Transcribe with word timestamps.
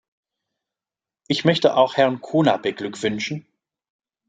Ich 1.27 1.45
möchte 1.45 1.75
auch 1.77 1.95
Herrn 1.95 2.21
Cunha 2.21 2.57
beglückwünschen. 2.57 3.45